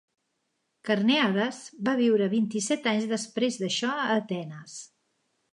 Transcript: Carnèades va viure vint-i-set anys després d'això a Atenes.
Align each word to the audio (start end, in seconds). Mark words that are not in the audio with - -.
Carnèades 0.89 1.59
va 1.89 1.95
viure 2.01 2.31
vint-i-set 2.33 2.91
anys 2.95 3.07
després 3.15 3.63
d'això 3.65 3.93
a 4.07 4.11
Atenes. 4.19 4.83